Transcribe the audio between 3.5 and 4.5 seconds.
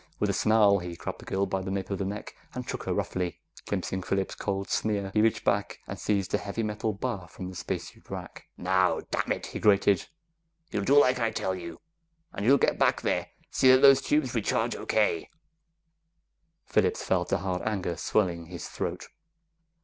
Glimpsing Phillips'